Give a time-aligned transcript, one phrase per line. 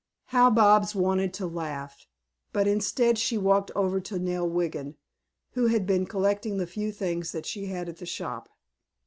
[0.33, 2.07] How Bobs wanted to laugh,
[2.51, 4.95] but instead she walked over to Nell Wiggin,
[5.51, 8.49] who had been collecting the few things that she had at the shop.